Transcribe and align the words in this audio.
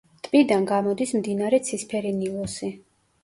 ტბიდან 0.27 0.63
გამოდის 0.71 1.11
მდინარე 1.17 1.59
ცისფერი 1.67 2.15
ნილოსი. 2.23 2.73